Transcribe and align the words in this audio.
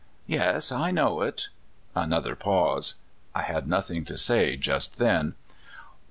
"Yes, 0.25 0.71
I 0.71 0.89
know 0.89 1.21
it." 1.21 1.49
Another 1.93 2.35
pause. 2.35 2.95
I 3.35 3.43
had 3.43 3.67
noth 3.67 3.91
ing 3.91 4.03
to 4.05 4.17
say 4.17 4.57
just 4.57 4.97
then. 4.97 5.35